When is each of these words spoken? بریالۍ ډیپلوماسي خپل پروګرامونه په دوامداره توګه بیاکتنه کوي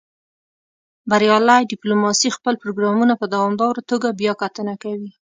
بریالۍ 1.09 1.61
ډیپلوماسي 1.73 2.29
خپل 2.37 2.53
پروګرامونه 2.63 3.13
په 3.17 3.25
دوامداره 3.33 3.81
توګه 3.91 4.07
بیاکتنه 4.19 4.73
کوي 4.83 5.11